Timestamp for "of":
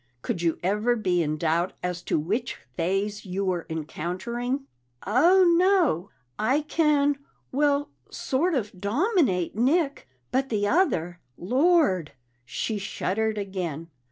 8.55-8.71